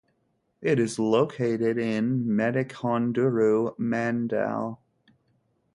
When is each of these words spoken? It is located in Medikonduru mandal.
It 0.63 0.79
is 0.79 0.97
located 0.97 1.77
in 1.77 2.25
Medikonduru 2.25 3.77
mandal. 3.77 4.79